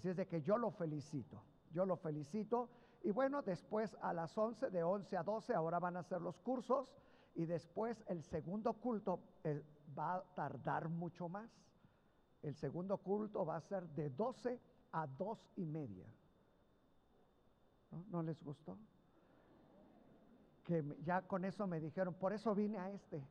[0.00, 1.42] Así es de que yo lo felicito,
[1.74, 2.70] yo lo felicito.
[3.02, 6.38] Y bueno, después a las 11, de 11 a 12, ahora van a ser los
[6.38, 6.88] cursos.
[7.34, 9.62] Y después el segundo culto eh,
[9.98, 11.50] va a tardar mucho más.
[12.40, 14.58] El segundo culto va a ser de 12
[14.92, 16.06] a 2 y media.
[17.90, 18.78] ¿No, ¿No les gustó?
[20.64, 23.22] Que ya con eso me dijeron, por eso vine a este.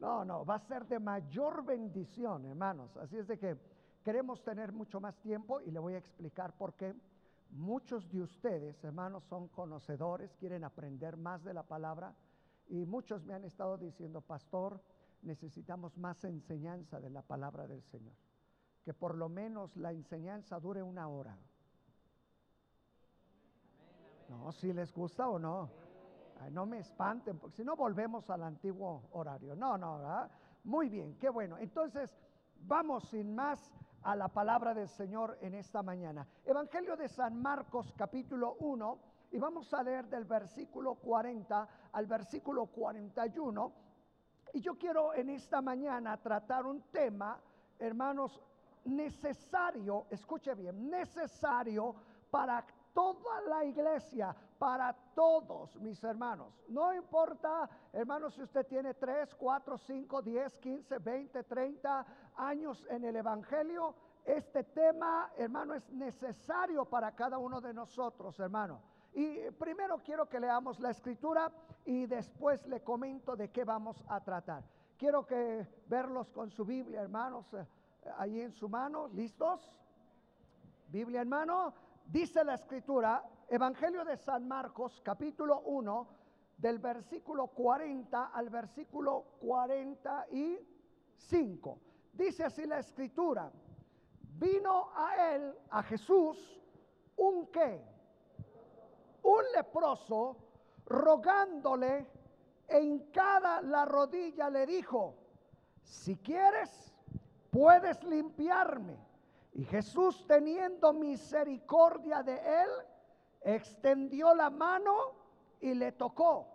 [0.00, 2.96] No, no, va a ser de mayor bendición, hermanos.
[2.96, 3.69] Así es de que
[4.02, 6.94] queremos tener mucho más tiempo y le voy a explicar por qué.
[7.50, 12.14] Muchos de ustedes, hermanos, son conocedores, quieren aprender más de la palabra
[12.68, 14.80] y muchos me han estado diciendo, pastor,
[15.22, 18.14] necesitamos más enseñanza de la palabra del Señor.
[18.84, 21.36] Que por lo menos la enseñanza dure una hora.
[24.28, 25.68] No, si les gusta o no.
[26.52, 29.56] no me espanten, porque si no volvemos al antiguo horario.
[29.56, 30.30] No, no, ¿verdad?
[30.62, 31.58] Muy bien, qué bueno.
[31.58, 32.16] Entonces,
[32.60, 33.70] vamos sin más
[34.02, 36.26] a la palabra del Señor en esta mañana.
[36.44, 38.98] Evangelio de San Marcos capítulo 1
[39.32, 43.72] y vamos a leer del versículo 40 al versículo 41.
[44.54, 47.38] Y yo quiero en esta mañana tratar un tema,
[47.78, 48.40] hermanos,
[48.84, 51.94] necesario, escuche bien, necesario
[52.30, 56.62] para toda la iglesia, para todos mis hermanos.
[56.68, 63.04] No importa, hermanos, si usted tiene 3, 4, 5, 10, 15, 20, 30 años en
[63.04, 68.82] el Evangelio, este tema, hermano, es necesario para cada uno de nosotros, hermano.
[69.14, 71.50] Y primero quiero que leamos la escritura
[71.86, 74.62] y después le comento de qué vamos a tratar.
[74.98, 77.66] Quiero que verlos con su Biblia, hermanos, eh,
[78.18, 79.72] ahí en su mano, ¿listos?
[80.88, 81.72] Biblia en mano.
[82.10, 86.08] Dice la escritura, Evangelio de San Marcos, capítulo 1,
[86.56, 91.78] del versículo 40 al versículo 45.
[92.12, 93.52] Dice así la escritura,
[94.38, 96.60] vino a él, a Jesús,
[97.16, 97.80] un qué,
[99.22, 100.36] un leproso,
[100.86, 102.08] rogándole,
[102.66, 105.14] en cada la rodilla le dijo,
[105.84, 106.92] si quieres,
[107.52, 109.09] puedes limpiarme.
[109.52, 112.70] Y Jesús, teniendo misericordia de él,
[113.42, 115.12] extendió la mano
[115.60, 116.46] y le tocó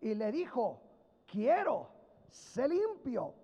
[0.00, 0.80] y le dijo,
[1.26, 1.88] quiero,
[2.30, 3.34] sé limpio.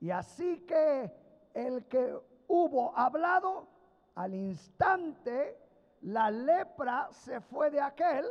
[0.00, 1.12] Y así que
[1.54, 2.18] el que
[2.48, 3.68] hubo hablado,
[4.14, 5.56] al instante
[6.02, 8.26] la lepra se fue de aquel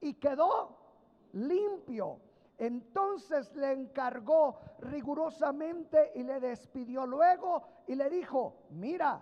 [0.00, 0.76] y quedó
[1.32, 2.20] limpio.
[2.58, 9.20] Entonces le encargó rigurosamente y le despidió luego y le dijo, mira,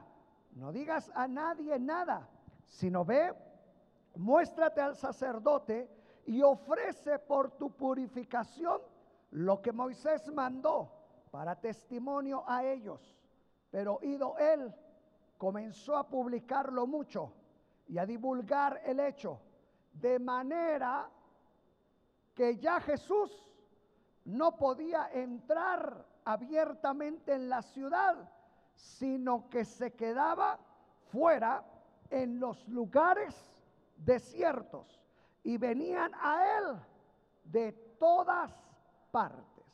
[0.56, 2.28] no digas a nadie nada,
[2.64, 3.32] sino ve,
[4.16, 5.88] muéstrate al sacerdote
[6.26, 8.80] y ofrece por tu purificación
[9.32, 10.90] lo que Moisés mandó
[11.30, 13.14] para testimonio a ellos.
[13.70, 14.74] Pero ido él,
[15.36, 17.34] comenzó a publicarlo mucho
[17.86, 19.38] y a divulgar el hecho,
[19.92, 21.10] de manera
[22.34, 23.46] que ya Jesús
[24.24, 28.30] no podía entrar abiertamente en la ciudad,
[28.76, 30.58] sino que se quedaba
[31.10, 31.64] fuera
[32.10, 33.34] en los lugares
[33.96, 35.02] desiertos
[35.42, 36.76] y venían a él
[37.44, 38.52] de todas
[39.10, 39.64] partes.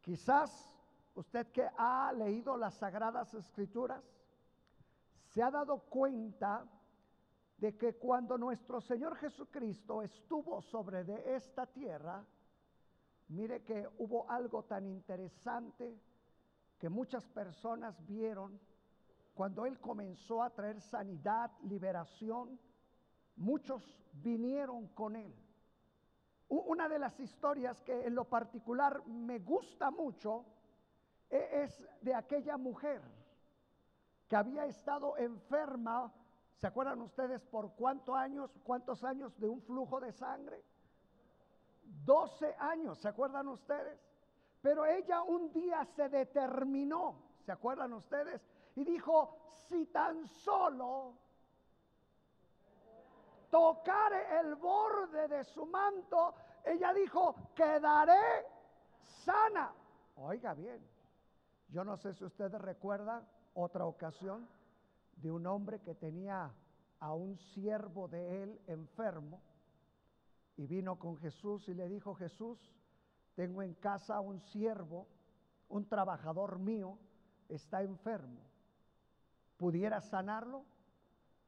[0.00, 0.74] Quizás
[1.14, 4.02] usted que ha leído las sagradas escrituras
[5.32, 6.66] se ha dado cuenta
[7.58, 12.24] de que cuando nuestro Señor Jesucristo estuvo sobre de esta tierra,
[13.28, 15.96] mire que hubo algo tan interesante
[16.82, 18.58] que muchas personas vieron
[19.34, 22.58] cuando Él comenzó a traer sanidad, liberación,
[23.36, 25.32] muchos vinieron con Él.
[26.48, 30.44] Una de las historias que en lo particular me gusta mucho
[31.30, 33.00] e-, es de aquella mujer
[34.26, 36.12] que había estado enferma,
[36.56, 40.64] ¿se acuerdan ustedes por cuántos años, cuántos años de un flujo de sangre?
[42.04, 44.11] 12 años, ¿se acuerdan ustedes?
[44.62, 48.40] Pero ella un día se determinó, ¿se acuerdan ustedes?
[48.76, 49.36] Y dijo,
[49.68, 51.14] si tan solo
[53.50, 58.46] tocare el borde de su manto, ella dijo, quedaré
[59.24, 59.74] sana.
[60.16, 60.80] Oiga bien,
[61.68, 64.48] yo no sé si ustedes recuerdan otra ocasión
[65.16, 66.50] de un hombre que tenía
[67.00, 69.42] a un siervo de él enfermo
[70.56, 72.58] y vino con Jesús y le dijo, Jesús,
[73.34, 75.06] tengo en casa un siervo,
[75.68, 76.98] un trabajador mío,
[77.48, 78.40] está enfermo.
[79.56, 80.64] ¿Pudiera sanarlo?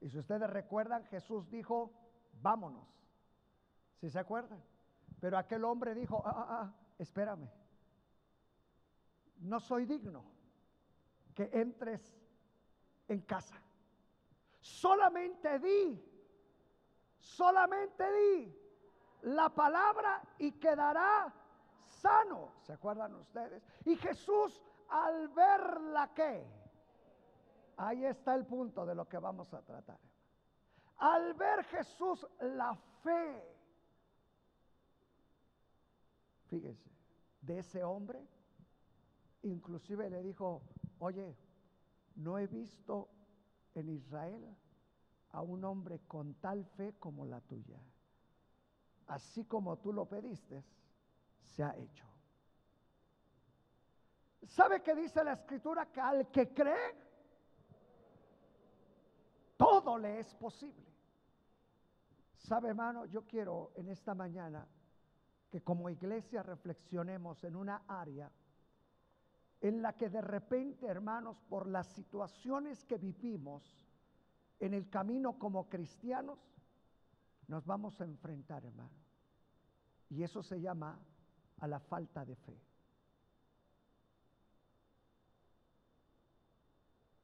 [0.00, 1.92] Y si ustedes recuerdan, Jesús dijo,
[2.40, 2.88] vámonos.
[4.00, 4.62] ¿Si se acuerdan?
[5.20, 7.48] Pero aquel hombre dijo, ah, ah, ah, espérame.
[9.38, 10.24] No soy digno
[11.34, 12.16] que entres
[13.08, 13.60] en casa.
[14.60, 16.02] Solamente di,
[17.18, 18.64] solamente di
[19.22, 21.32] la palabra y quedará
[21.86, 22.52] sano.
[22.62, 23.62] ¿Se acuerdan ustedes?
[23.84, 26.46] Y Jesús al ver la que,
[27.76, 29.98] ahí está el punto de lo que vamos a tratar.
[30.98, 33.42] Al ver Jesús la fe,
[36.46, 36.90] fíjense,
[37.40, 38.26] de ese hombre,
[39.42, 40.62] inclusive le dijo,
[40.98, 41.36] oye,
[42.16, 43.08] no he visto
[43.74, 44.56] en Israel
[45.32, 47.80] a un hombre con tal fe como la tuya.
[49.08, 50.64] Así como tú lo pediste,
[51.44, 52.06] se ha hecho.
[54.48, 55.86] ¿Sabe qué dice la escritura?
[55.86, 56.94] Que al que cree,
[59.56, 60.92] todo le es posible.
[62.36, 63.06] ¿Sabe, hermano?
[63.06, 64.66] Yo quiero en esta mañana
[65.50, 68.30] que como iglesia reflexionemos en una área
[69.60, 73.62] en la que de repente, hermanos, por las situaciones que vivimos
[74.60, 76.38] en el camino como cristianos,
[77.46, 78.98] nos vamos a enfrentar, hermano.
[80.10, 80.98] Y eso se llama
[81.58, 82.60] a la falta de fe.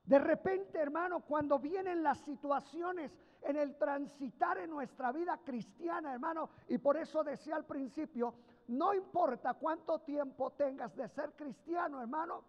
[0.04, 6.50] De repente, hermano, cuando vienen las situaciones en el transitar en nuestra vida cristiana, hermano,
[6.68, 8.34] y por eso decía al principio,
[8.66, 12.42] no importa cuánto tiempo tengas de ser cristiano, hermano,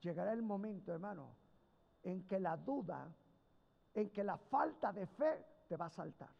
[0.00, 1.36] llegará el momento, hermano,
[2.02, 3.12] en que la duda,
[3.92, 6.39] en que la falta de fe te va a saltar.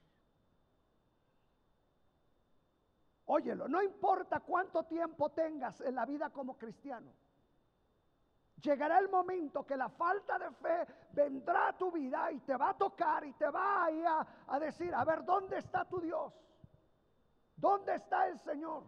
[3.32, 7.12] Óyelo, no importa cuánto tiempo tengas en la vida como cristiano.
[8.60, 12.70] Llegará el momento que la falta de fe vendrá a tu vida y te va
[12.70, 16.34] a tocar y te va a, a decir, a ver, ¿dónde está tu Dios?
[17.54, 18.82] ¿Dónde está el Señor?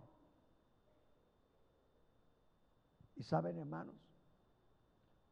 [3.14, 3.94] Y saben, hermanos,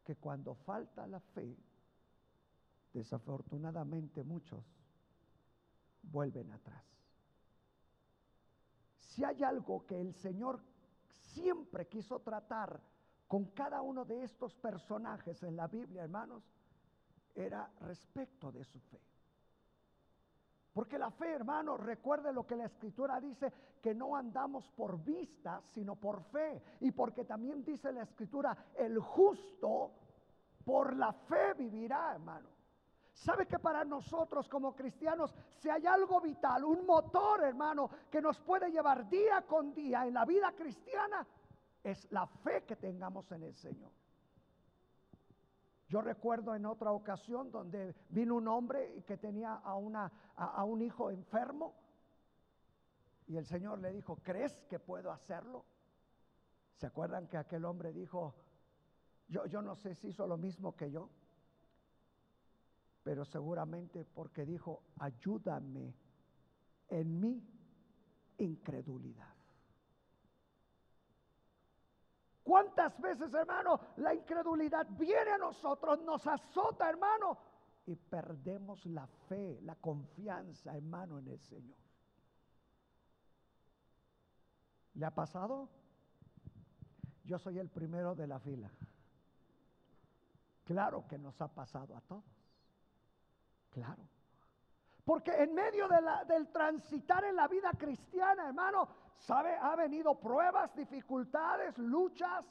[0.04, 1.58] que cuando falta la fe,
[2.92, 4.64] desafortunadamente muchos
[6.00, 6.99] vuelven atrás.
[9.20, 10.62] Si hay algo que el Señor
[11.34, 12.80] siempre quiso tratar
[13.28, 16.42] con cada uno de estos personajes en la Biblia, hermanos,
[17.34, 18.98] era respecto de su fe.
[20.72, 23.52] Porque la fe, hermano, recuerde lo que la escritura dice,
[23.82, 26.62] que no andamos por vista, sino por fe.
[26.80, 29.90] Y porque también dice la escritura, el justo
[30.64, 32.48] por la fe vivirá, hermano.
[33.20, 38.40] ¿Sabe que para nosotros como cristianos, si hay algo vital, un motor, hermano, que nos
[38.40, 41.26] puede llevar día con día en la vida cristiana,
[41.84, 43.92] es la fe que tengamos en el Señor?
[45.86, 50.80] Yo recuerdo en otra ocasión donde vino un hombre que tenía a, una, a, un
[50.80, 51.74] hijo enfermo
[53.26, 55.66] y el Señor le dijo, ¿crees que puedo hacerlo?
[56.76, 58.34] ¿Se acuerdan que aquel hombre dijo,
[59.28, 61.10] yo, yo no sé si hizo lo mismo que yo,
[63.02, 65.94] pero seguramente porque dijo, ayúdame
[66.88, 67.42] en mi
[68.38, 69.34] incredulidad.
[72.42, 77.38] ¿Cuántas veces, hermano, la incredulidad viene a nosotros, nos azota, hermano,
[77.86, 81.78] y perdemos la fe, la confianza, hermano, en el Señor?
[84.94, 85.68] ¿Le ha pasado?
[87.24, 88.70] Yo soy el primero de la fila.
[90.64, 92.39] Claro que nos ha pasado a todos.
[95.04, 95.88] Porque en medio
[96.26, 99.56] del transitar en la vida cristiana, hermano, ¿sabe?
[99.56, 102.44] Ha venido pruebas, dificultades, luchas.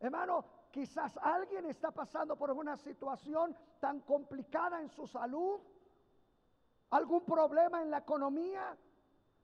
[0.00, 5.60] Hermano, quizás alguien está pasando por una situación tan complicada en su salud,
[6.90, 8.76] algún problema en la economía,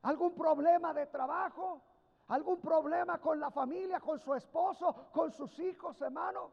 [0.02, 1.82] algún problema de trabajo,
[2.28, 6.50] algún problema con la familia, con su esposo, con sus hijos, hermano,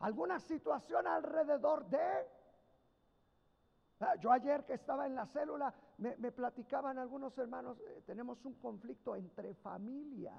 [0.00, 2.43] alguna situación alrededor de...
[4.04, 8.54] Ah, yo ayer que estaba en la célula, me, platicaban algunos hermanos, eh, tenemos un
[8.54, 10.34] conflicto entre familia.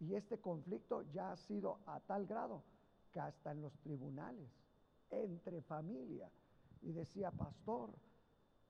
[0.00, 2.64] Y este conflicto ya ha sido a tal grado
[3.12, 4.50] que hasta en los tribunales,
[5.10, 6.28] entre familia.
[6.82, 7.90] Y decía, pastor,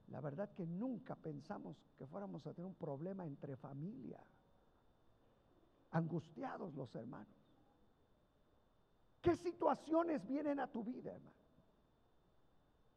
[0.09, 4.23] la verdad que nunca pensamos que fuéramos a tener un problema entre familia.
[5.93, 7.35] Angustiados los hermanos.
[9.23, 11.46] ¿Qué situaciones vienen a tu vida, hermano?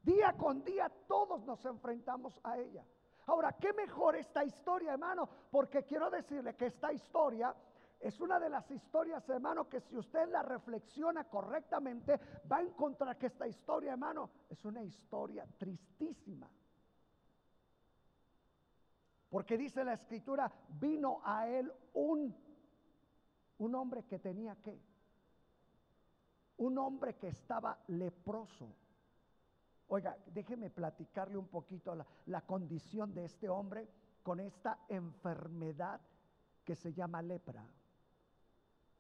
[0.01, 2.85] Día con día todos nos enfrentamos a ella.
[3.27, 5.29] Ahora, ¿qué mejor esta historia, hermano?
[5.51, 7.53] Porque quiero decirle que esta historia
[7.99, 13.17] es una de las historias, hermano, que si usted la reflexiona correctamente, va a encontrar
[13.17, 16.49] que esta historia, hermano, es una historia tristísima.
[19.29, 22.35] Porque dice la escritura, vino a él un,
[23.59, 24.81] un hombre que tenía que
[26.57, 28.75] un hombre que estaba leproso.
[29.89, 33.87] Oiga, déjeme platicarle un poquito la, la condición de este hombre
[34.21, 35.99] con esta enfermedad
[36.63, 37.65] que se llama lepra.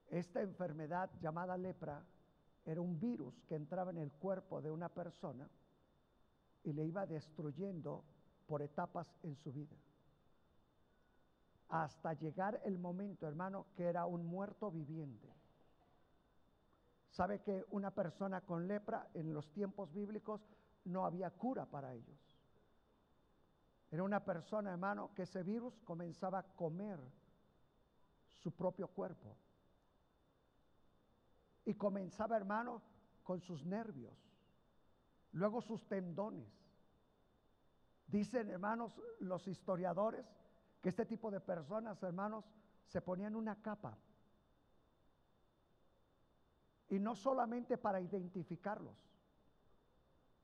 [0.09, 2.03] Esta enfermedad llamada lepra
[2.65, 5.47] era un virus que entraba en el cuerpo de una persona
[6.63, 8.03] y le iba destruyendo
[8.47, 9.77] por etapas en su vida.
[11.69, 15.31] Hasta llegar el momento, hermano, que era un muerto viviente.
[17.11, 20.41] ¿Sabe que una persona con lepra en los tiempos bíblicos
[20.85, 22.19] no había cura para ellos?
[23.91, 26.99] Era una persona, hermano, que ese virus comenzaba a comer
[28.27, 29.35] su propio cuerpo.
[31.65, 32.81] Y comenzaba, hermano,
[33.23, 34.17] con sus nervios,
[35.33, 36.47] luego sus tendones.
[38.07, 40.25] Dicen, hermanos, los historiadores,
[40.81, 42.45] que este tipo de personas, hermanos,
[42.85, 43.97] se ponían una capa.
[46.89, 48.97] Y no solamente para identificarlos,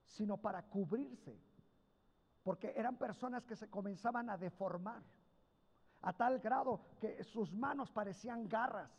[0.05, 1.39] sino para cubrirse.
[2.43, 5.01] Porque eran personas que se comenzaban a deformar
[6.01, 8.91] a tal grado que sus manos parecían garras.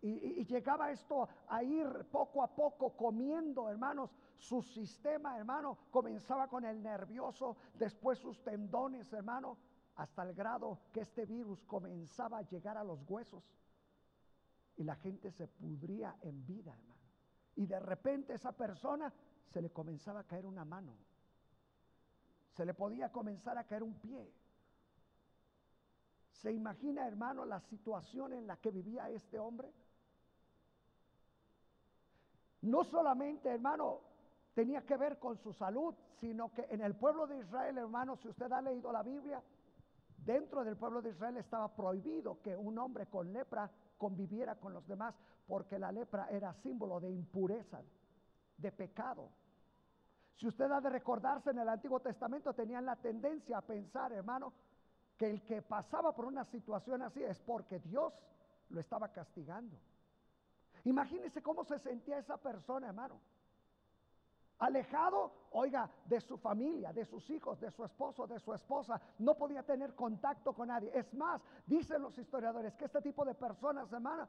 [0.00, 4.10] Y, llegaba esto a ir poco a poco comiendo, hermanos.
[4.36, 9.56] Su sistema, hermano, comenzaba con el nervioso, después sus tendones, hermano,
[9.94, 13.44] hasta el grado que este virus comenzaba a llegar a los huesos.
[14.76, 17.00] Y la gente se pudría en vida, hermano.
[17.54, 19.12] Y de repente esa persona
[19.50, 20.94] se le comenzaba a caer una mano.
[22.56, 24.32] Se le podía comenzar a caer un pie.
[26.32, 29.72] ¿Se imagina, hermano, la situación en la que vivía este hombre?
[32.62, 34.00] No solamente, hermano,
[34.54, 38.28] tenía que ver con su salud, sino que en el pueblo de Israel, hermano, si
[38.28, 39.42] usted ha leído la Biblia,
[40.24, 44.86] dentro del pueblo de Israel estaba prohibido que un hombre con lepra conviviera con los
[44.86, 45.14] demás,
[45.46, 47.80] porque la lepra era símbolo de impureza,
[48.62, 49.28] de pecado.
[50.36, 54.52] Si usted ha de recordarse en el Antiguo Testamento, tenían la tendencia a pensar, hermano,
[55.18, 58.12] que el que pasaba por una situación así es porque Dios
[58.70, 59.76] lo estaba castigando.
[60.84, 63.20] Imagínese cómo se sentía esa persona, hermano.
[64.58, 69.34] Alejado, oiga, de su familia, de sus hijos, de su esposo, de su esposa, no
[69.36, 70.90] podía tener contacto con nadie.
[70.94, 74.28] Es más, dicen los historiadores que este tipo de personas, hermano,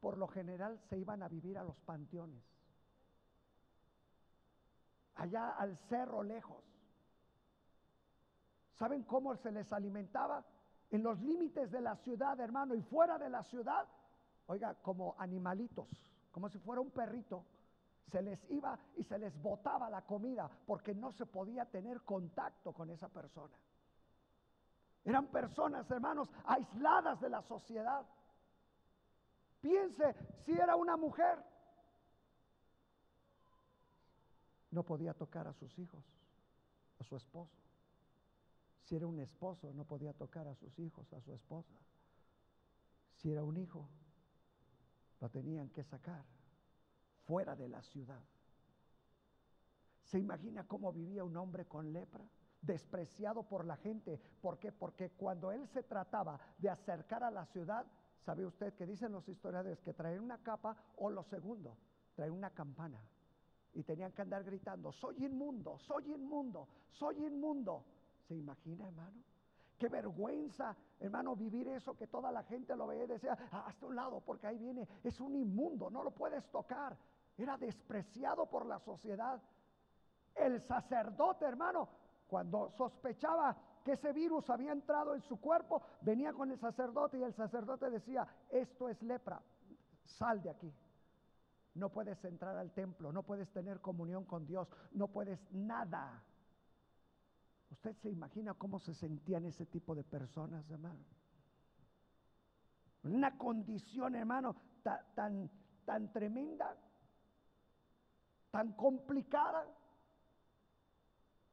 [0.00, 2.42] por lo general se iban a vivir a los panteones,
[5.20, 6.64] allá al cerro lejos.
[8.78, 10.42] ¿Saben cómo se les alimentaba?
[10.90, 13.86] En los límites de la ciudad, hermano, y fuera de la ciudad,
[14.46, 15.86] oiga, como animalitos,
[16.32, 17.44] como si fuera un perrito,
[18.10, 22.72] se les iba y se les botaba la comida porque no se podía tener contacto
[22.72, 23.54] con esa persona.
[25.04, 28.06] Eran personas, hermanos, aisladas de la sociedad.
[29.60, 31.38] Piense si era una mujer.
[34.70, 36.04] No podía tocar a sus hijos,
[36.98, 37.56] a su esposo.
[38.84, 41.74] Si era un esposo, no podía tocar a sus hijos, a su esposa.
[43.16, 43.88] Si era un hijo,
[45.20, 46.24] lo tenían que sacar
[47.26, 48.22] fuera de la ciudad.
[50.04, 52.24] ¿Se imagina cómo vivía un hombre con lepra?
[52.62, 54.20] Despreciado por la gente.
[54.40, 54.72] ¿Por qué?
[54.72, 57.86] Porque cuando él se trataba de acercar a la ciudad,
[58.24, 61.76] ¿sabe usted que dicen los historiadores que traían una capa o lo segundo,
[62.14, 63.00] traían una campana?
[63.74, 67.84] Y tenían que andar gritando, soy inmundo, soy inmundo, soy inmundo.
[68.26, 69.22] ¿Se imagina, hermano?
[69.78, 73.86] Qué vergüenza, hermano, vivir eso que toda la gente lo veía y decía, ah, hasta
[73.86, 76.96] un lado, porque ahí viene, es un inmundo, no lo puedes tocar.
[77.38, 79.40] Era despreciado por la sociedad.
[80.34, 81.88] El sacerdote, hermano,
[82.28, 87.22] cuando sospechaba que ese virus había entrado en su cuerpo, venía con el sacerdote y
[87.22, 89.40] el sacerdote decía, esto es lepra,
[90.04, 90.72] sal de aquí.
[91.80, 96.22] No puedes entrar al templo, no puedes tener comunión con Dios, no puedes nada.
[97.70, 101.02] ¿Usted se imagina cómo se sentían ese tipo de personas, hermano?
[103.04, 104.56] Una condición, hermano,
[105.14, 105.50] tan,
[105.86, 106.76] tan tremenda,
[108.50, 109.66] tan complicada.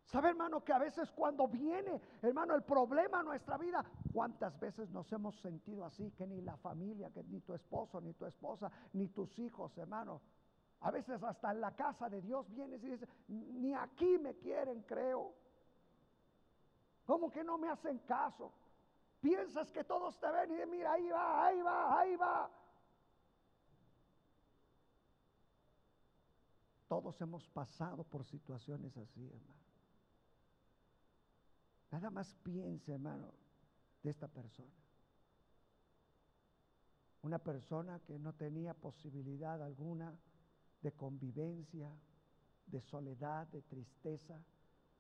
[0.07, 3.83] ¿Sabe, hermano, que a veces cuando viene, hermano, el problema en nuestra vida,
[4.13, 8.13] cuántas veces nos hemos sentido así, que ni la familia, que ni tu esposo, ni
[8.13, 10.21] tu esposa, ni tus hijos, hermano.
[10.79, 14.81] A veces hasta en la casa de Dios vienes y dices, ni aquí me quieren,
[14.83, 15.33] creo.
[17.05, 18.53] ¿Cómo que no me hacen caso?
[19.19, 22.49] Piensas que todos te ven y mira, ahí va, ahí va, ahí va.
[26.87, 29.66] Todos hemos pasado por situaciones así, hermano.
[31.91, 33.33] Nada más piense, hermano,
[34.03, 34.73] de esta persona.
[37.21, 40.17] Una persona que no tenía posibilidad alguna
[40.81, 41.91] de convivencia,
[42.67, 44.41] de soledad, de tristeza.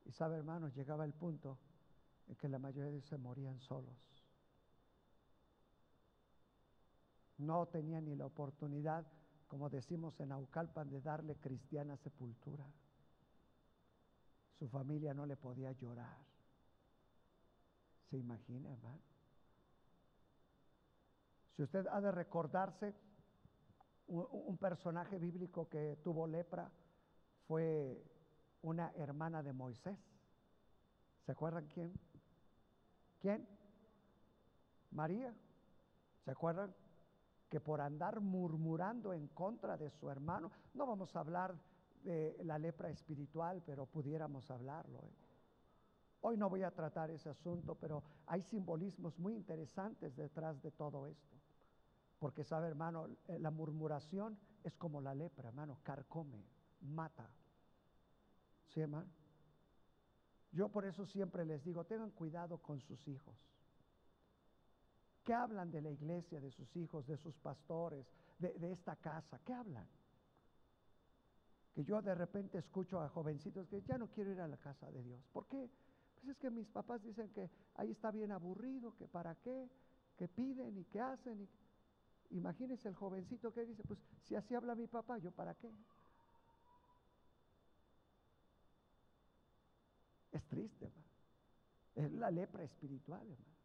[0.05, 1.57] Y sabe, hermanos, llegaba el punto
[2.27, 3.95] en que la mayoría de ellos se morían solos.
[7.37, 9.05] No tenían ni la oportunidad,
[9.47, 12.65] como decimos en Aucalpan, de darle cristiana sepultura.
[14.57, 16.17] Su familia no le podía llorar.
[18.09, 19.01] ¿Se imagina, hermano?
[21.55, 22.93] Si usted ha de recordarse,
[24.07, 26.71] un, personaje bíblico que tuvo lepra
[27.47, 28.01] fue
[28.61, 29.97] una hermana de Moisés.
[31.25, 31.93] ¿Se acuerdan quién?
[33.19, 33.47] ¿Quién?
[34.91, 35.33] María.
[36.23, 36.73] ¿Se acuerdan?
[37.49, 41.55] Que por andar murmurando en contra de su hermano, no vamos a hablar
[42.03, 44.99] de la lepra espiritual, pero pudiéramos hablarlo.
[44.99, 45.26] ¿eh?
[46.21, 51.07] Hoy no voy a tratar ese asunto, pero hay simbolismos muy interesantes detrás de todo
[51.07, 51.35] esto.
[52.19, 56.43] Porque sabe, hermano, eh, la murmuración es como la lepra, hermano, carcome,
[56.81, 57.29] mata.
[58.67, 59.07] ¿Sí, hermano?
[60.51, 63.35] Yo por eso siempre les digo, tengan cuidado con sus hijos.
[65.23, 68.07] ¿Qué hablan de la iglesia, de sus hijos, de sus pastores,
[68.39, 69.39] de, de esta casa?
[69.45, 69.87] ¿Qué hablan?
[71.75, 74.89] Que yo de repente escucho a jovencitos que ya no quiero ir a la casa
[74.89, 75.21] de Dios.
[75.31, 75.69] ¿Por qué?
[76.17, 79.69] Pues es que mis papás dicen que ahí está bien aburrido, que para qué,
[80.17, 81.41] que piden y que hacen.
[81.41, 81.49] Y...
[82.35, 85.71] Imagínense el jovencito que dice, pues si así habla mi papá, ¿yo para qué?
[90.31, 91.07] Es triste, hermano.
[91.95, 93.57] Es la lepra espiritual, hermano.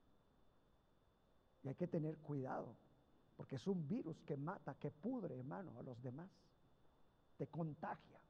[1.65, 2.77] Y hay que tener cuidado,
[3.37, 6.31] porque es un virus que mata, que pudre, hermano, a los demás.
[7.37, 8.21] Te contagia.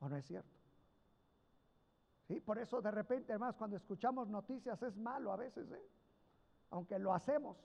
[0.00, 0.59] ¿O no es cierto?
[2.30, 5.84] Sí, por eso de repente, hermanos, cuando escuchamos noticias es malo a veces, ¿eh?
[6.70, 7.56] aunque lo hacemos.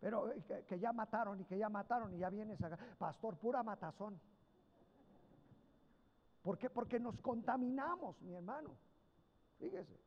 [0.00, 2.78] Pero eh, que, ya mataron y que ya mataron y ya vienes acá.
[2.98, 4.20] Pastor, pura matazón.
[6.42, 6.68] ¿Por qué?
[6.68, 8.76] Porque nos contaminamos, mi hermano.
[9.58, 9.98] Fíjese.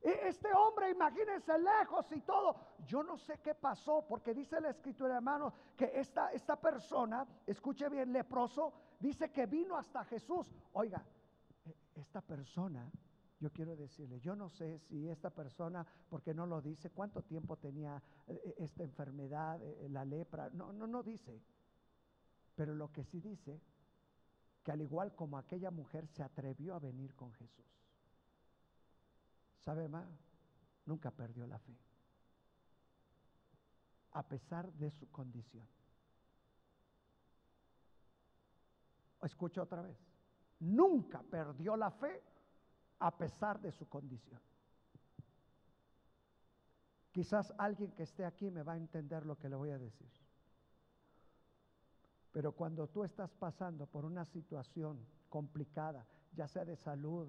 [0.00, 2.54] Este hombre, imagínense lejos y todo.
[2.86, 7.88] Yo no sé qué pasó, porque dice la escritura, hermano, que esta, esta persona, escuche
[7.88, 10.54] bien, leproso, dice que vino hasta Jesús.
[10.74, 11.23] Oiga, e,
[12.04, 12.90] esta persona,
[13.40, 17.56] yo quiero decirle, yo no sé si esta persona, porque no lo dice, cuánto tiempo
[17.56, 21.42] tenía e, esta enfermedad, e, la lepra, no, no, no dice.
[22.54, 23.60] Pero lo que sí dice,
[24.62, 27.66] que al igual como aquella mujer se atrevió a venir con Jesús.
[29.60, 30.08] ¿Sabe más?
[30.86, 31.76] Nunca perdió la fe.
[34.12, 35.66] A pesar de su condición.
[39.22, 40.13] Escucho otra vez.
[40.64, 42.22] Nunca perdió la fe
[43.00, 44.40] a pesar de su condición.
[47.12, 50.10] Quizás alguien que esté aquí me va a entender lo que le voy a decir.
[52.32, 57.28] Pero cuando tú estás pasando por una situación complicada, ya sea de salud,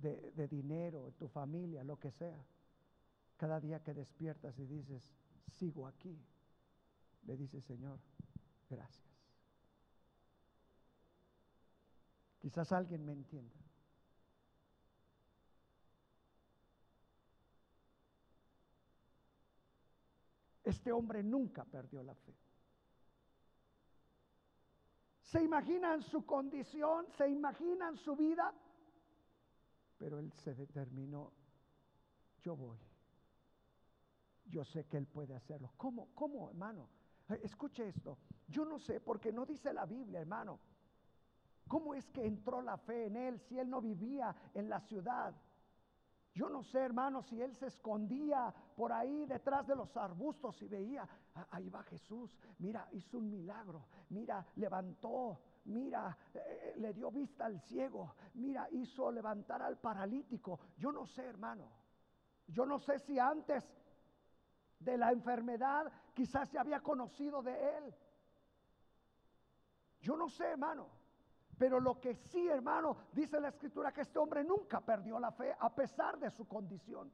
[0.00, 2.46] de, de dinero, tu familia, lo que sea,
[3.36, 5.10] cada día que despiertas y dices,
[5.48, 6.16] sigo aquí,
[7.24, 7.98] le dices, Señor,
[8.70, 9.11] gracias.
[12.42, 13.54] Quizás alguien me entienda.
[20.64, 22.34] Este hombre nunca perdió la fe.
[25.22, 28.52] Se imaginan su condición, se imaginan su vida,
[29.96, 31.32] pero él se determinó,
[32.42, 32.78] yo voy.
[34.46, 35.72] Yo sé que él puede hacerlo.
[35.76, 36.12] ¿Cómo?
[36.12, 36.88] ¿Cómo, hermano?
[37.40, 38.18] Escuche esto.
[38.48, 40.58] Yo no sé, porque no dice la Biblia, hermano.
[41.68, 45.34] ¿Cómo es que entró la fe en él si él no vivía en la ciudad?
[46.34, 50.68] Yo no sé, hermano, si él se escondía por ahí detrás de los arbustos y
[50.68, 51.06] veía,
[51.50, 57.60] ahí va Jesús, mira, hizo un milagro, mira, levantó, mira, eh, le dio vista al
[57.60, 60.58] ciego, mira, hizo levantar al paralítico.
[60.78, 61.68] Yo no sé, hermano,
[62.46, 63.62] yo no sé si antes
[64.78, 67.94] de la enfermedad quizás se había conocido de él.
[70.00, 71.01] Yo no sé, hermano.
[71.62, 75.54] Pero lo que sí, hermano, dice la escritura que este hombre nunca perdió la fe
[75.60, 77.08] a pesar de su condición.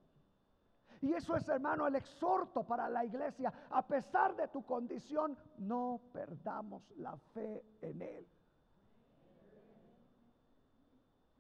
[1.03, 3.53] Y eso es, hermano, el exhorto para la iglesia.
[3.69, 8.27] A pesar de tu condición, no perdamos la fe en Él.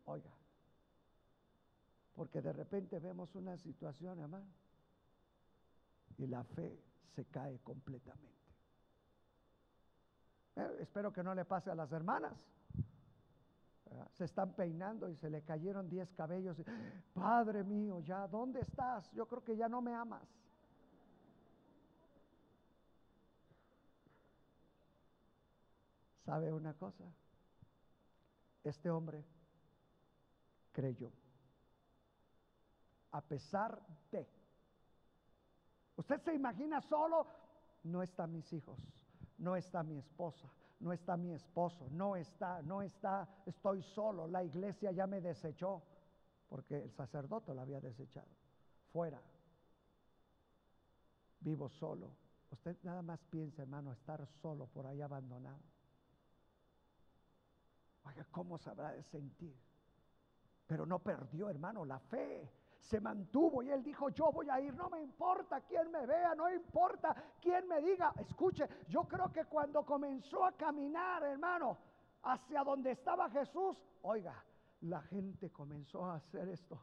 [0.04, 0.30] Oiga,
[2.14, 4.52] porque de repente vemos una situación, hermano,
[6.18, 6.78] y la fe
[7.14, 8.52] se cae completamente.
[10.56, 12.36] Eh, espero que no le pase a las hermanas
[14.12, 16.56] se están peinando y se le cayeron diez cabellos.
[17.14, 19.10] Padre mío, ya, ¿dónde estás?
[19.12, 20.28] Yo creo que ya no me amas.
[26.24, 27.04] ¿Sabe una cosa?
[28.62, 29.24] Este hombre
[30.72, 31.10] creyó.
[33.12, 34.28] A pesar de.
[35.96, 37.26] Usted se imagina solo,
[37.84, 38.78] no están mis hijos,
[39.38, 40.48] no está mi esposa,
[40.80, 45.82] no está mi esposo, no está, no está, estoy solo, la iglesia ya me desechó,
[46.48, 48.28] porque el sacerdote lo había desechado.
[48.92, 49.20] Fuera,
[51.40, 52.12] vivo solo.
[52.50, 55.60] Usted nada más piensa, hermano, estar solo por ahí abandonado.
[58.04, 59.54] Oiga, ¿cómo se habrá de sentir?
[60.66, 62.50] Pero no perdió, hermano, la fe.
[62.78, 66.34] Se mantuvo y él dijo, yo voy a ir, no me importa quién me vea,
[66.34, 68.12] no importa quién me diga.
[68.16, 71.76] Escuche, yo creo que cuando comenzó a caminar, hermano,
[72.22, 74.44] hacia donde estaba Jesús, oiga,
[74.82, 76.80] la gente comenzó a hacer esto.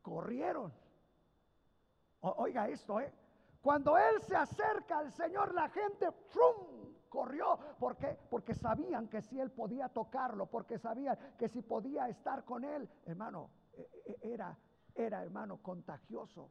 [0.00, 0.72] Corrieron.
[2.22, 3.12] oiga esto, ¿eh?
[3.60, 6.92] Cuando él se acerca al Señor, la gente ¡frum!
[7.12, 7.58] corrió.
[7.78, 8.18] ¿Por qué?
[8.30, 12.88] Porque sabían que si él podía tocarlo, porque sabían que si podía estar con él,
[13.04, 13.50] hermano,
[14.22, 14.56] era,
[14.94, 16.50] era hermano contagioso.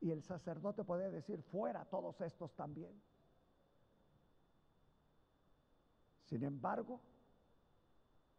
[0.00, 3.00] Y el sacerdote podía decir, fuera todos estos también.
[6.24, 7.00] Sin embargo,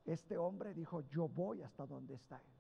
[0.06, 2.54] este hombre dijo, yo voy hasta donde está él.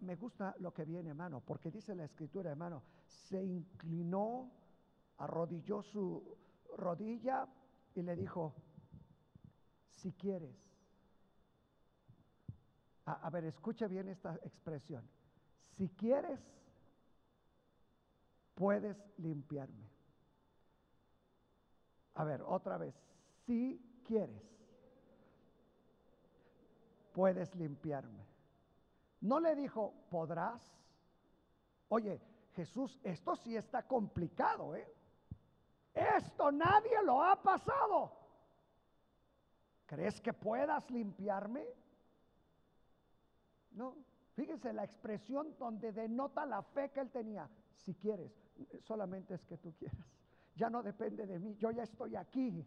[0.00, 4.50] me gusta lo que viene, hermano, porque dice la escritura, hermano, se inclinó,
[5.18, 6.36] arrodilló su
[6.76, 7.48] rodilla
[7.94, 8.54] y le dijo,
[9.90, 10.69] si quieres,
[13.12, 15.08] a, ver, escuche bien esta expresión,
[15.76, 16.40] si quieres,
[18.54, 19.88] puedes limpiarme.
[22.14, 22.94] A ver, otra vez,
[23.46, 24.42] si quieres,
[27.12, 28.26] puedes limpiarme.
[29.20, 30.60] No le dijo, podrás.
[31.88, 32.20] Oye,
[32.54, 34.92] Jesús, esto sí está complicado, ¿eh?
[35.94, 38.12] Esto nadie lo ha pasado.
[39.86, 41.66] ¿Crees que puedas limpiarme?
[43.72, 43.96] No.
[44.34, 47.48] Fíjense la expresión donde denota la fe que él tenía.
[47.76, 48.32] Si quieres,
[48.82, 50.06] solamente es que tú quieras.
[50.54, 51.56] Ya no depende de mí.
[51.56, 52.64] Yo ya estoy aquí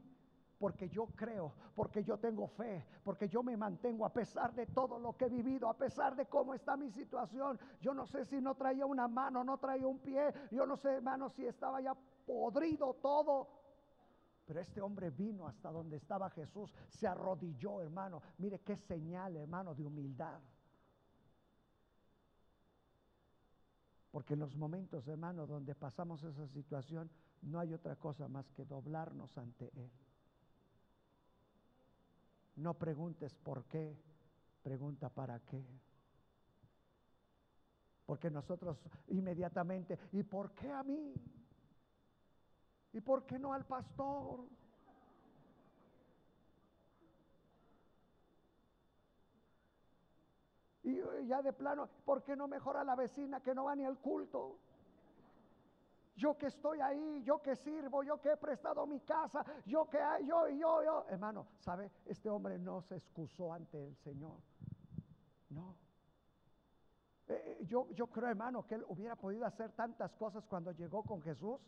[0.64, 4.98] porque yo creo, porque yo tengo fe, porque yo me mantengo a pesar de todo
[4.98, 7.60] lo que he vivido, a pesar de cómo está mi situación.
[7.82, 10.92] Yo no sé si no traía una mano, no traía un pie, yo no sé,
[10.94, 11.94] hermano, si estaba ya
[12.26, 13.50] podrido todo.
[14.46, 18.22] Pero este hombre vino hasta donde estaba Jesús, se arrodilló, hermano.
[18.38, 20.40] Mire qué señal, hermano, de humildad.
[24.14, 27.10] Porque en los momentos, hermano, donde pasamos esa situación,
[27.42, 29.90] no hay otra cosa más que doblarnos ante Él.
[32.58, 33.98] No preguntes por qué,
[34.62, 35.66] pregunta para qué.
[38.06, 41.16] Porque nosotros inmediatamente, ¿y por qué a mí?
[42.94, 44.46] ¿Y por qué no al pastor?
[50.84, 53.98] Y ya de plano, ¿por qué no mejora la vecina que no va ni al
[54.00, 54.60] culto?
[56.16, 59.98] Yo que estoy ahí, yo que sirvo, yo que he prestado mi casa, yo que
[59.98, 61.06] hay, yo yo, yo.
[61.10, 61.90] Hermano, ¿sabe?
[62.06, 64.40] Este hombre no se excusó ante el Señor.
[65.50, 65.76] No.
[67.28, 71.04] Eh, eh, yo, yo creo, hermano, que él hubiera podido hacer tantas cosas cuando llegó
[71.04, 71.60] con Jesús.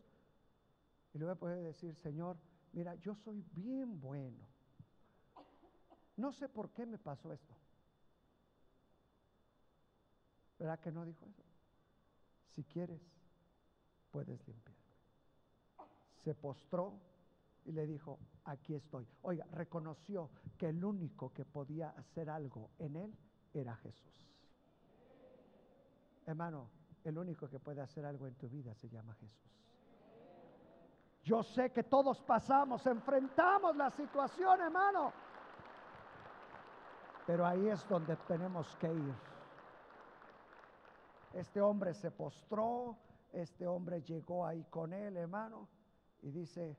[1.14, 2.38] Y le voy a poder decir, Señor,
[2.74, 4.46] mira, yo soy bien bueno.
[6.18, 7.55] No sé por qué me pasó esto.
[10.66, 11.44] ¿Verdad que no dijo eso?
[12.56, 13.00] Si quieres,
[14.10, 14.76] puedes limpiar.
[16.24, 17.00] Se postró
[17.66, 19.08] y le dijo, aquí estoy.
[19.22, 23.16] Oiga, reconoció que el único que podía hacer algo en él
[23.54, 24.28] era Jesús.
[26.26, 26.72] Hermano,
[27.04, 29.52] el único que puede hacer algo en tu vida se llama Jesús.
[31.22, 35.14] Yo sé que todos pasamos, enfrentamos la situación, hermano.
[37.28, 39.35] Pero ahí es donde tenemos que ir.
[41.36, 42.98] Este hombre se postró,
[43.34, 45.68] este hombre llegó ahí con él, hermano,
[46.22, 46.78] y dice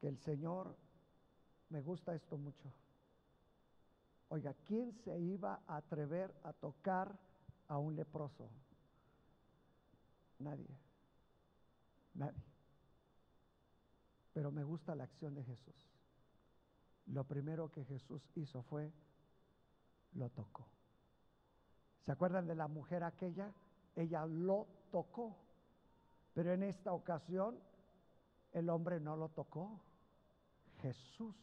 [0.00, 0.76] que el Señor,
[1.68, 2.72] me gusta esto mucho.
[4.28, 7.18] Oiga, ¿quién se iba a atrever a tocar
[7.66, 8.48] a un leproso?
[10.38, 10.78] Nadie.
[12.14, 12.44] Nadie.
[14.32, 15.90] Pero me gusta la acción de Jesús.
[17.06, 18.92] Lo primero que Jesús hizo fue,
[20.12, 20.68] lo tocó.
[22.04, 23.52] ¿Se acuerdan de la mujer aquella?
[23.96, 25.36] Ella lo tocó.
[26.34, 27.58] Pero en esta ocasión
[28.52, 29.80] el hombre no lo tocó.
[30.80, 31.34] Jesús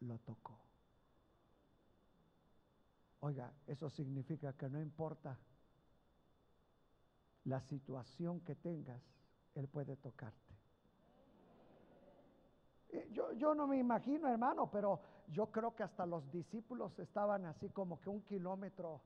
[0.00, 0.58] lo tocó.
[3.20, 5.38] Oiga, eso significa que no importa
[7.44, 9.02] la situación que tengas,
[9.54, 10.54] Él puede tocarte.
[12.90, 17.44] Eh, Yo, yo no me imagino, hermano, pero yo creo que hasta los discípulos estaban
[17.44, 19.00] así como que un kilómetro,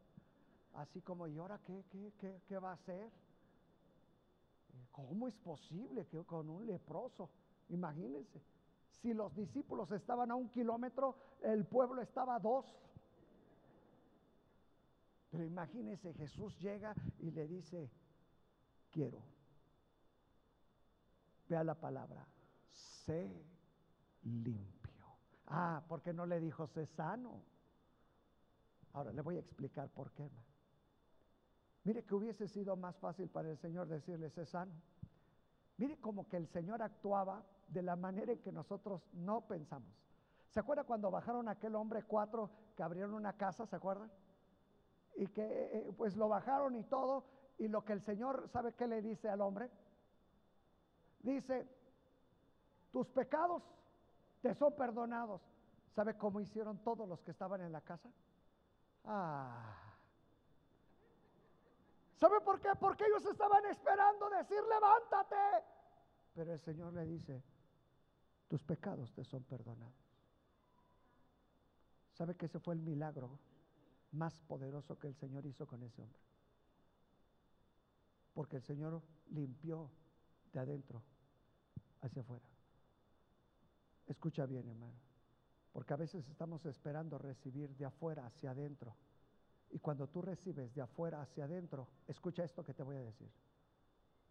[0.74, 3.10] así como, ¿y ahora qué, qué, qué, qué va a hacer?
[4.72, 7.30] Eh, ¿Cómo es posible que con un leproso?
[7.68, 8.42] Imagínense,
[9.00, 12.66] si los discípulos estaban a un kilómetro, el pueblo estaba a dos.
[15.30, 17.90] Pero imagínense, Jesús llega y le dice,
[18.90, 19.20] quiero.
[21.48, 22.26] Vea la palabra,
[23.04, 23.44] sé
[24.22, 25.04] limpio.
[25.46, 27.42] Ah, ¿por qué no le dijo sé sano?
[28.94, 30.30] Ahora le voy a explicar por qué.
[31.84, 34.72] Mire que hubiese sido más fácil para el Señor decirle sé sano.
[35.76, 39.88] Mire como que el Señor actuaba de la manera en que nosotros no pensamos.
[40.50, 43.66] ¿Se acuerda cuando bajaron aquel hombre cuatro que abrieron una casa?
[43.66, 44.10] ¿Se acuerdan?
[45.16, 47.24] Y que eh, pues lo bajaron y todo.
[47.58, 49.70] Y lo que el Señor, ¿sabe qué le dice al hombre?
[51.20, 51.68] Dice,
[52.92, 53.62] tus pecados
[54.40, 55.42] te son perdonados.
[55.94, 58.08] ¿Sabe cómo hicieron todos los que estaban en la casa?
[59.04, 59.83] Ah.
[62.16, 62.70] ¿Sabe por qué?
[62.78, 65.64] Porque ellos estaban esperando decir, levántate.
[66.34, 67.42] Pero el Señor le dice,
[68.48, 69.94] tus pecados te son perdonados.
[72.12, 73.38] ¿Sabe que ese fue el milagro
[74.12, 76.20] más poderoso que el Señor hizo con ese hombre?
[78.32, 79.90] Porque el Señor limpió
[80.52, 81.02] de adentro
[82.02, 82.46] hacia afuera.
[84.06, 84.98] Escucha bien, hermano.
[85.72, 88.94] Porque a veces estamos esperando recibir de afuera hacia adentro.
[89.70, 93.30] Y cuando tú recibes de afuera hacia adentro, escucha esto que te voy a decir.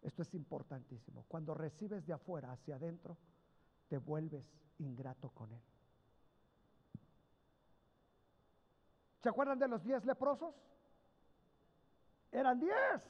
[0.00, 1.24] Esto es importantísimo.
[1.28, 3.16] Cuando recibes de afuera hacia adentro,
[3.88, 4.44] te vuelves
[4.78, 5.62] ingrato con Él.
[9.22, 10.54] ¿Se acuerdan de los diez leprosos?
[12.30, 13.02] Eran diez.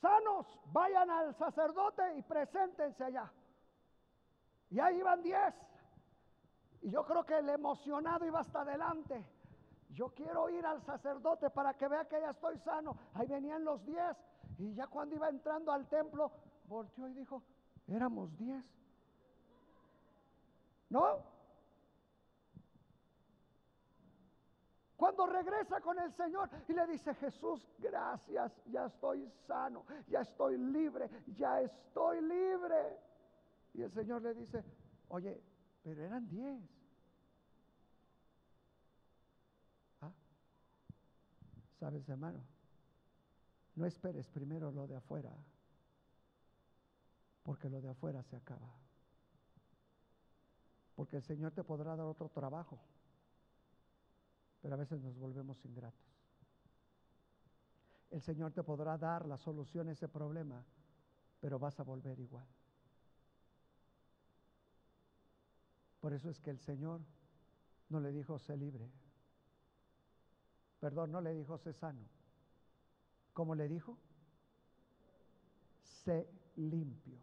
[0.00, 3.32] Sanos, vayan al sacerdote y preséntense allá.
[4.70, 5.54] Y ahí iban diez.
[6.82, 9.24] Y yo creo que el emocionado iba hasta adelante.
[9.90, 12.96] Yo quiero ir al sacerdote para que vea que ya estoy sano.
[13.14, 14.16] Ahí venían los diez.
[14.58, 16.30] Y ya cuando iba entrando al templo,
[16.66, 17.42] volteó y dijo,
[17.86, 18.64] éramos diez.
[20.88, 21.18] ¿No?
[24.96, 30.58] Cuando regresa con el Señor y le dice, Jesús, gracias, ya estoy sano, ya estoy
[30.58, 32.98] libre, ya estoy libre.
[33.72, 34.62] Y el Señor le dice,
[35.08, 35.42] oye,
[35.82, 36.62] pero eran diez.
[40.00, 40.12] ¿Ah?
[41.78, 42.44] ¿Sabes, hermano?
[43.74, 45.32] No esperes primero lo de afuera,
[47.42, 48.74] porque lo de afuera se acaba.
[50.94, 52.78] Porque el Señor te podrá dar otro trabajo,
[54.60, 56.10] pero a veces nos volvemos ingratos.
[58.10, 60.62] El Señor te podrá dar la solución a ese problema,
[61.40, 62.46] pero vas a volver igual.
[66.00, 67.00] Por eso es que el Señor
[67.88, 68.90] no le dijo, sé libre.
[70.80, 72.00] Perdón, no le dijo, sé sano.
[73.34, 73.98] ¿Cómo le dijo?
[76.04, 77.18] Sé limpio.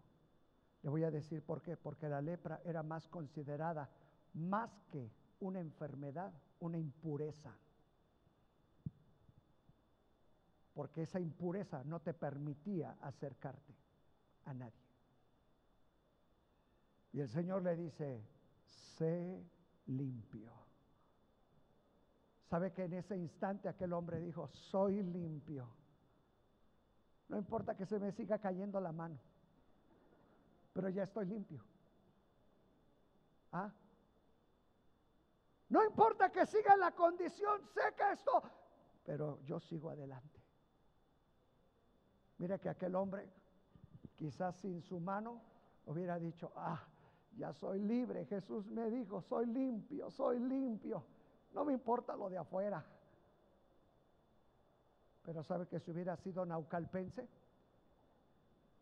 [0.84, 1.76] Le voy a decir por qué.
[1.76, 3.90] Porque la lepra era más considerada
[4.34, 5.10] más que
[5.40, 7.52] una enfermedad, una impureza.
[10.76, 13.74] Porque esa impureza no te permitía acercarte
[14.46, 14.88] a nadie.
[17.14, 18.22] Y el Señor le dice,
[18.98, 19.44] sé
[19.88, 20.52] limpio.
[22.50, 25.68] ¿Sabe que en ese instante aquel hombre dijo, soy limpio?
[27.28, 29.20] No importa que se me siga cayendo la mano,
[30.74, 31.62] pero ya estoy limpio.
[33.52, 33.72] ¿Ah?
[35.70, 38.42] No importa que siga la condición, que esto,
[39.06, 40.40] pero yo sigo adelante.
[42.38, 43.30] Mira que aquel hombre,
[44.16, 45.42] quizás sin su mano,
[45.86, 46.82] hubiera dicho, ah,
[47.38, 48.26] ya soy libre.
[48.26, 51.04] Jesús me dijo, soy limpio, soy limpio.
[51.54, 52.84] No me importa lo de afuera.
[55.24, 57.28] Pero sabe que si hubiera sido naucalpense,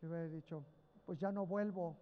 [0.01, 0.63] yo hubiera dicho,
[1.05, 1.97] pues ya no vuelvo.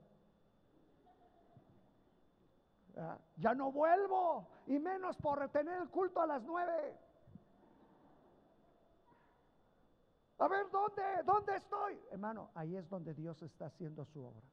[2.95, 6.95] Ah, ya no vuelvo, y menos por tener el culto a las nueve.
[10.37, 11.01] A ver, ¿dónde?
[11.25, 11.99] ¿Dónde estoy?
[12.11, 14.52] Hermano, ahí es donde Dios está haciendo su obra.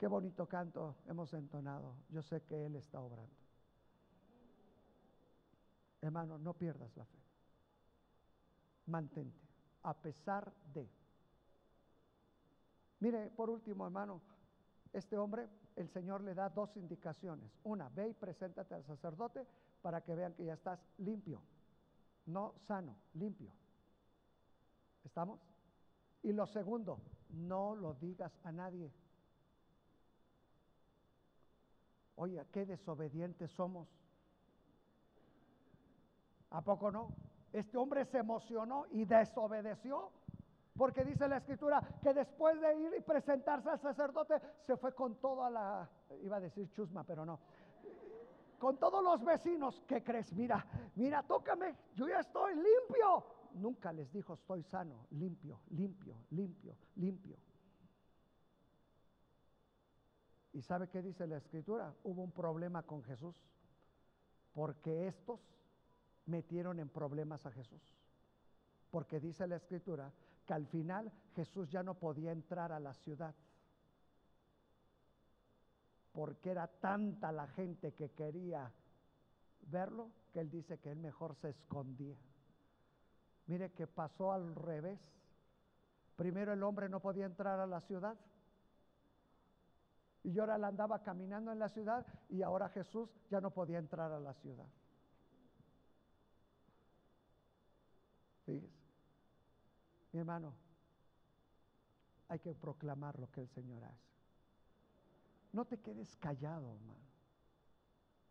[0.00, 1.94] Qué bonito canto hemos entonado.
[2.08, 3.36] Yo sé que Él está obrando.
[6.00, 7.18] Hermano, no pierdas la fe.
[8.86, 9.38] Mantente,
[9.82, 10.88] a pesar de.
[13.00, 14.22] Mire, por último, hermano,
[14.94, 17.52] este hombre, el Señor le da dos indicaciones.
[17.64, 19.46] Una, ve y preséntate al sacerdote
[19.82, 21.42] para que vean que ya estás limpio,
[22.24, 23.52] no sano, limpio.
[25.04, 25.40] ¿Estamos?
[26.22, 28.90] Y lo segundo, no lo digas a nadie.
[32.20, 33.88] Oye, qué desobedientes somos.
[36.50, 37.14] ¿A poco no?
[37.50, 40.12] Este hombre se emocionó y desobedeció.
[40.76, 44.34] Porque dice la escritura que después de ir y presentarse al sacerdote,
[44.66, 45.88] se fue con toda la,
[46.22, 47.40] iba a decir chusma, pero no.
[48.58, 50.30] Con todos los vecinos, ¿qué crees?
[50.34, 53.24] Mira, mira, tócame, yo ya estoy limpio.
[53.54, 57.38] Nunca les dijo, estoy sano, limpio, limpio, limpio, limpio.
[60.52, 61.94] ¿Y sabe qué dice la escritura?
[62.04, 63.34] Hubo un problema con Jesús,
[64.52, 65.40] porque estos
[66.26, 67.82] metieron en problemas a Jesús.
[68.90, 70.12] Porque dice la escritura
[70.46, 73.34] que al final Jesús ya no podía entrar a la ciudad.
[76.12, 78.72] Porque era tanta la gente que quería
[79.62, 82.16] verlo que él dice que él mejor se escondía.
[83.46, 85.00] Mire que pasó al revés.
[86.16, 88.16] Primero el hombre no podía entrar a la ciudad.
[90.22, 94.12] Y ahora él andaba caminando en la ciudad y ahora Jesús ya no podía entrar
[94.12, 94.66] a la ciudad.
[100.12, 100.54] Mi hermano,
[102.28, 104.10] hay que proclamar lo que el Señor hace.
[105.52, 107.00] No te quedes callado, hermano.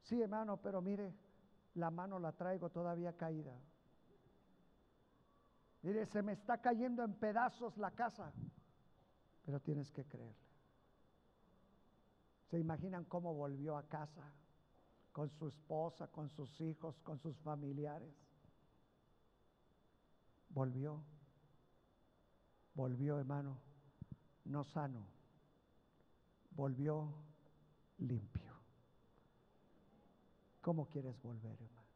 [0.04, 1.13] Sí, hermano, pero mire,
[1.75, 3.56] la mano la traigo todavía caída.
[5.82, 8.34] Mire, se me está cayendo en pedazos la casa,
[9.45, 10.48] pero tienes que creerle.
[12.49, 14.23] ¿Se imaginan cómo volvió a casa?
[15.12, 18.13] Con su esposa, con sus hijos, con sus familiares.
[20.49, 21.03] Volvió.
[22.73, 23.57] Volvió, hermano,
[24.45, 25.05] no sano.
[26.51, 27.13] Volvió
[27.99, 28.53] limpio.
[30.62, 31.88] ¿Cómo quieres volver, hermano?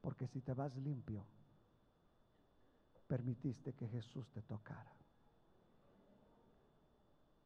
[0.00, 1.24] Porque si te vas limpio,
[3.08, 4.92] permitiste que Jesús te tocara.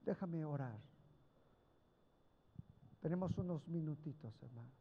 [0.04, 0.97] Déjame orar.
[3.00, 4.72] Tenemos unos minutitos, hermano.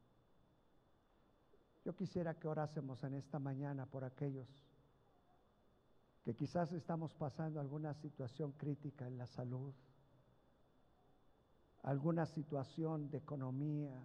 [1.85, 4.47] Yo quisiera que orásemos en esta mañana por aquellos
[6.23, 9.73] que quizás estamos pasando alguna situación crítica en la salud,
[11.83, 14.03] alguna situación de economía,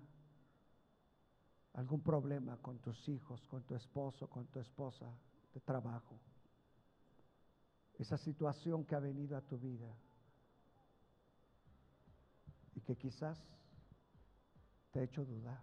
[1.72, 5.07] algún problema con tus hijos, con tu esposo, con tu esposa
[5.53, 6.20] de trabajo.
[7.98, 9.92] Esa situación que ha venido a tu vida
[12.75, 13.42] y que quizás
[14.92, 15.61] te ha hecho dudar.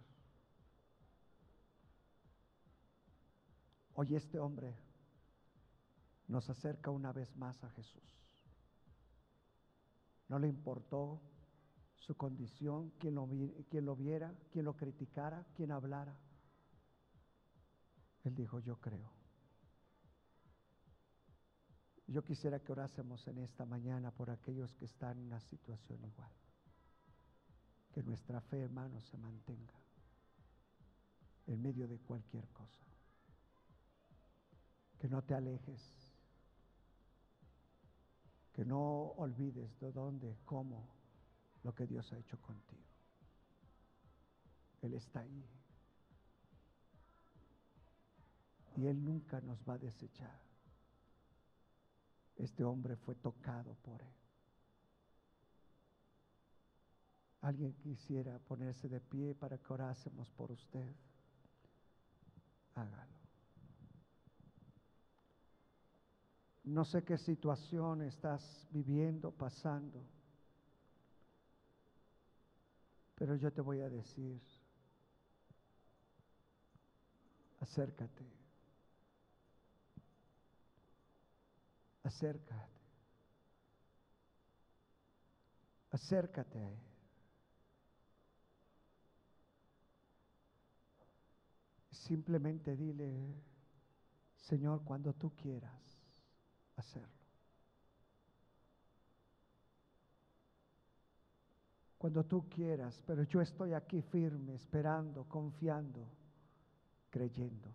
[3.94, 4.76] Hoy este hombre
[6.28, 8.20] nos acerca una vez más a Jesús.
[10.28, 11.20] No le importó
[11.98, 13.28] su condición, quien lo,
[13.68, 16.16] quien lo viera, quien lo criticara, quien hablara.
[18.24, 19.12] Él dijo, yo creo.
[22.06, 26.32] Yo quisiera que orásemos en esta mañana por aquellos que están en una situación igual.
[27.92, 29.74] Que nuestra fe, hermano, se mantenga
[31.46, 32.84] en medio de cualquier cosa.
[34.98, 36.10] Que no te alejes
[38.52, 40.86] que no olvides de dónde, cómo,
[41.62, 42.84] lo que Dios ha hecho contigo.
[44.82, 45.44] Él está ahí.
[48.76, 50.40] Y Él nunca nos va a desechar.
[52.36, 54.19] Este hombre fue tocado por Él.
[57.42, 60.94] Alguien quisiera ponerse de pie para que orásemos por usted.
[62.74, 63.20] Hágalo.
[66.64, 70.04] No sé qué situación estás viviendo, pasando,
[73.16, 74.40] pero yo te voy a decir,
[77.60, 78.24] acércate,
[82.04, 82.80] acércate,
[85.90, 86.89] acércate a Él.
[92.00, 93.34] Simplemente dile,
[94.36, 95.80] Señor, cuando tú quieras
[96.76, 97.08] hacerlo.
[101.98, 106.08] Cuando tú quieras, pero yo estoy aquí firme, esperando, confiando,
[107.10, 107.68] creyendo.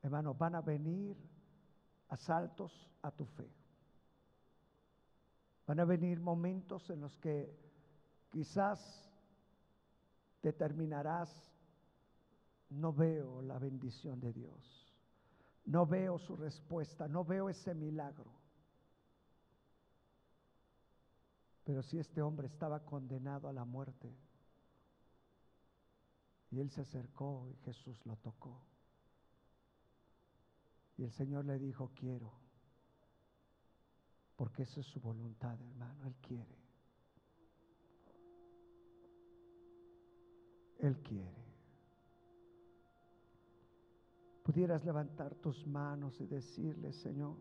[0.00, 1.16] Hermano, van a venir
[2.08, 3.50] asaltos a tu fe.
[5.66, 7.52] Van a venir momentos en los que
[8.30, 9.10] quizás
[10.40, 11.51] determinarás,
[12.72, 14.92] no veo la bendición de Dios.
[15.64, 18.32] No veo su respuesta, no veo ese milagro.
[21.64, 24.12] Pero si este hombre estaba condenado a la muerte
[26.50, 28.60] y él se acercó y Jesús lo tocó.
[30.96, 32.32] Y el Señor le dijo, quiero,
[34.36, 36.58] porque esa es su voluntad, hermano, Él quiere.
[40.80, 41.41] Él quiere.
[44.52, 47.38] Pudieras levantar tus manos y decirle, Señor,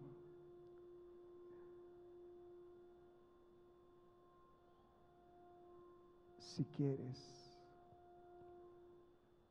[6.38, 7.60] si quieres,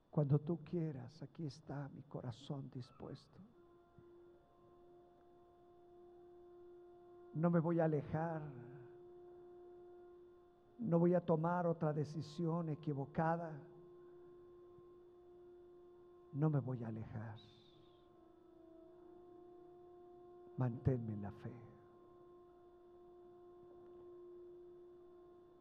[0.08, 3.42] cuando tú quieras, aquí está mi corazón dispuesto.
[7.34, 8.40] No me voy a alejar.
[10.78, 13.52] No voy a tomar otra decisión equivocada.
[16.32, 17.36] No me voy a alejar.
[20.56, 21.54] Manténme en la fe.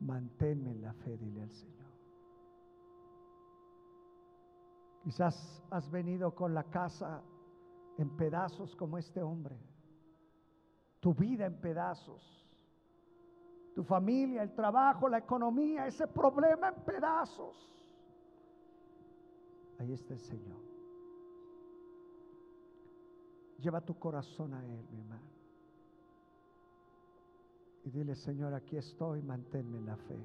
[0.01, 1.79] Manténme en la fe, dile al Señor.
[5.03, 7.21] Quizás has venido con la casa
[7.97, 9.57] en pedazos como este hombre,
[10.99, 12.45] tu vida en pedazos,
[13.73, 17.78] tu familia, el trabajo, la economía, ese problema en pedazos.
[19.79, 20.59] Ahí está el Señor.
[23.59, 25.29] Lleva tu corazón a Él, mi hermano.
[27.85, 30.19] Y dile, Señor, aquí estoy, manténme en la fe.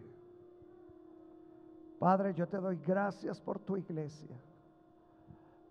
[1.99, 4.37] Padre, yo te doy gracias por tu iglesia.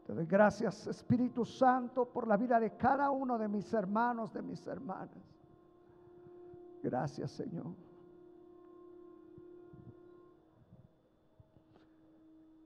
[0.05, 4.41] Te doy gracias, Espíritu Santo, por la vida de cada uno de mis hermanos, de
[4.41, 5.09] mis hermanas.
[6.81, 7.73] Gracias, Señor.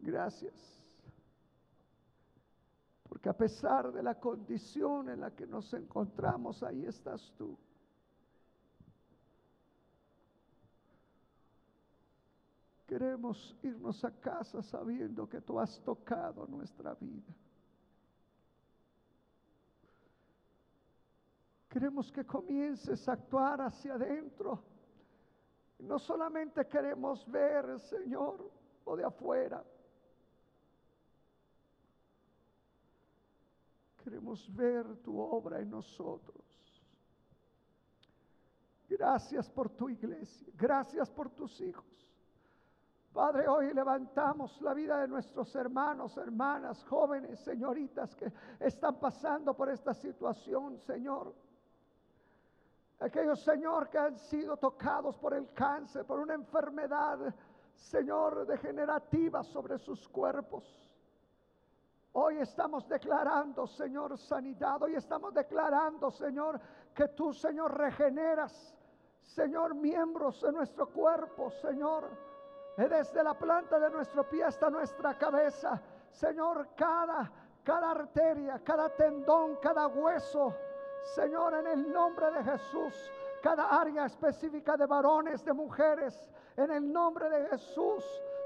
[0.02, 0.78] Gracias.
[3.08, 7.58] Porque a pesar de la condición en la que nos encontramos, ahí estás tú.
[12.86, 17.34] Queremos irnos a casa sabiendo que tú has tocado nuestra vida.
[21.70, 24.64] Queremos que comiences a actuar hacia adentro.
[25.80, 28.50] No solamente queremos ver, Señor,
[28.86, 29.64] lo de afuera.
[34.08, 36.42] Queremos ver tu obra en nosotros.
[38.88, 40.48] Gracias por tu iglesia.
[40.56, 41.86] Gracias por tus hijos.
[43.12, 48.32] Padre, hoy levantamos la vida de nuestros hermanos, hermanas, jóvenes, señoritas que
[48.62, 51.36] están pasando por esta situación, Señor.
[53.02, 57.36] Aquellos, Señor, que han sido tocados por el cáncer, por una enfermedad,
[57.76, 60.87] Señor, degenerativa sobre sus cuerpos.
[62.20, 64.82] Hoy estamos declarando, Señor, sanidad.
[64.82, 66.60] Hoy estamos declarando, Señor,
[66.94, 68.76] que tú, Señor, regeneras,
[69.22, 72.10] Señor, miembros de nuestro cuerpo, Señor
[72.86, 75.82] desde la planta de nuestro pie hasta nuestra cabeza.
[76.12, 77.32] Señor, cada,
[77.64, 80.54] cada arteria, cada tendón, cada hueso,
[81.16, 83.12] Señor, en el nombre de Jesús,
[83.42, 88.04] cada área específica de varones, de mujeres, en el nombre de Jesús,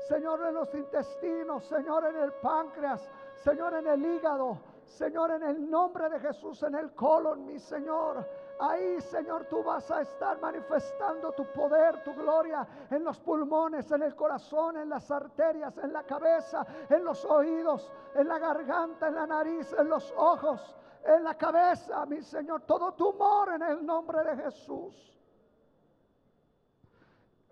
[0.08, 3.10] Señor, en los intestinos, Señor, en el páncreas,
[3.44, 8.24] Señor, en el hígado, Señor, en el nombre de Jesús, en el colon, mi Señor.
[8.60, 14.04] Ahí, Señor, tú vas a estar manifestando tu poder, tu gloria en los pulmones, en
[14.04, 19.16] el corazón, en las arterias, en la cabeza, en los oídos, en la garganta, en
[19.16, 22.62] la nariz, en los ojos, en la cabeza, mi Señor.
[22.62, 25.20] Todo tumor en el nombre de Jesús.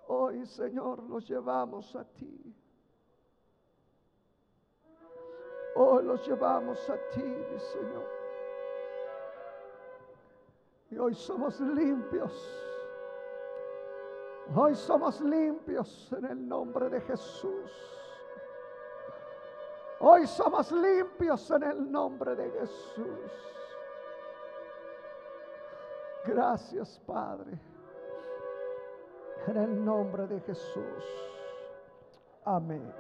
[0.05, 2.58] Hoy, Señor, los llevamos a ti.
[5.81, 8.05] Hoy los llevamos a ti, mi Señor.
[10.91, 12.33] Y hoy somos limpios.
[14.53, 17.71] Hoy somos limpios en el nombre de Jesús.
[20.01, 23.31] Hoy somos limpios en el nombre de Jesús.
[26.25, 27.57] Gracias, Padre.
[29.47, 31.05] En el nombre de Jesús.
[32.43, 32.93] Amén.